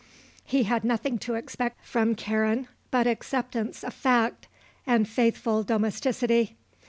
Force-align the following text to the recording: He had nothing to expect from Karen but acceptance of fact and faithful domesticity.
He 0.43 0.63
had 0.63 0.83
nothing 0.83 1.19
to 1.19 1.35
expect 1.35 1.85
from 1.85 2.15
Karen 2.15 2.67
but 2.89 3.05
acceptance 3.05 3.83
of 3.83 3.93
fact 3.93 4.47
and 4.87 5.07
faithful 5.07 5.61
domesticity. 5.61 6.55